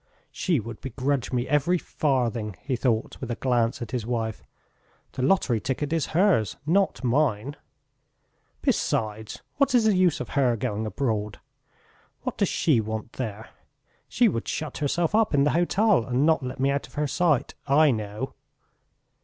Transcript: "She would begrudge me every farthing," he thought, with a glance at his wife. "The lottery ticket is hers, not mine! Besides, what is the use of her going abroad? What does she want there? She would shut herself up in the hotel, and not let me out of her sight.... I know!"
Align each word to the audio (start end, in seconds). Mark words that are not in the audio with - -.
"She 0.31 0.59
would 0.59 0.81
begrudge 0.81 1.31
me 1.31 1.47
every 1.47 1.77
farthing," 1.77 2.55
he 2.61 2.75
thought, 2.75 3.21
with 3.21 3.29
a 3.29 3.35
glance 3.35 3.83
at 3.83 3.91
his 3.91 4.03
wife. 4.03 4.41
"The 5.11 5.21
lottery 5.21 5.59
ticket 5.61 5.93
is 5.93 6.07
hers, 6.17 6.57
not 6.65 7.03
mine! 7.03 7.55
Besides, 8.63 9.43
what 9.57 9.75
is 9.75 9.83
the 9.85 9.95
use 9.95 10.19
of 10.19 10.29
her 10.29 10.55
going 10.55 10.87
abroad? 10.87 11.39
What 12.23 12.39
does 12.39 12.49
she 12.49 12.81
want 12.81 13.13
there? 13.13 13.49
She 14.07 14.27
would 14.27 14.47
shut 14.47 14.79
herself 14.79 15.13
up 15.13 15.35
in 15.35 15.43
the 15.43 15.51
hotel, 15.51 16.03
and 16.05 16.25
not 16.25 16.41
let 16.41 16.59
me 16.59 16.71
out 16.71 16.87
of 16.87 16.95
her 16.95 17.05
sight.... 17.05 17.53
I 17.67 17.91
know!" 17.91 18.33